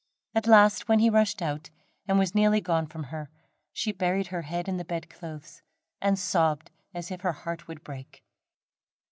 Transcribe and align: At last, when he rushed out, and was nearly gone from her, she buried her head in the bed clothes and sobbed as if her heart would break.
At 0.33 0.47
last, 0.47 0.87
when 0.89 0.97
he 0.97 1.11
rushed 1.11 1.43
out, 1.43 1.69
and 2.07 2.17
was 2.17 2.33
nearly 2.33 2.59
gone 2.59 2.87
from 2.87 3.03
her, 3.13 3.29
she 3.71 3.91
buried 3.91 4.29
her 4.29 4.41
head 4.41 4.67
in 4.67 4.77
the 4.77 4.83
bed 4.83 5.11
clothes 5.11 5.61
and 6.01 6.17
sobbed 6.17 6.71
as 6.91 7.11
if 7.11 7.21
her 7.21 7.33
heart 7.33 7.67
would 7.67 7.83
break. 7.83 8.23